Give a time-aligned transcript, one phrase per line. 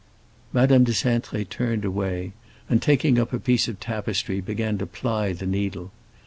[0.51, 2.33] Madame de Cintré turned away,
[2.67, 5.91] and, taking up a piece of tapestry, began to ply the needle.